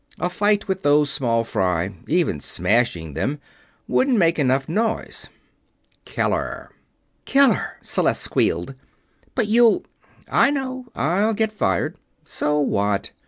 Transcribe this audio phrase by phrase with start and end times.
[0.17, 3.39] A fight with those small fry even smashing them
[3.87, 5.29] wouldn't make enough noise.
[6.05, 6.71] Keller."
[7.25, 8.73] "Keller!" Celeste squealed.
[9.35, 9.85] "But you'll...."
[10.27, 11.97] "I know I'll get fired.
[12.25, 13.11] So what?